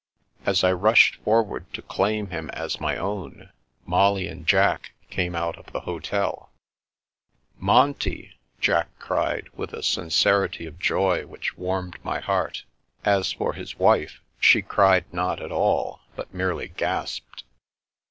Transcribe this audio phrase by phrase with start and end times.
[0.47, 3.51] As I rushed forward to claim him as my own,
[3.85, 6.49] Molly and Jack came out of the hotel.
[7.59, 12.19] 324 The Princess Passes "Monty!'' Jack cried, with a sincerity of joy which warmed my
[12.19, 12.63] heart.
[13.05, 17.43] As for his wife, she cried not at all, but merely gasped.